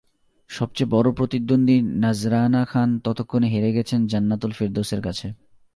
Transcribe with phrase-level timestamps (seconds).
[0.49, 5.27] সবচেয়ে বড় প্রতিদ্বন্দ্বী নাজরানা খান ততক্ষণে হেরে গেছেন জান্নাতুল ফেরদৌসের কাছে।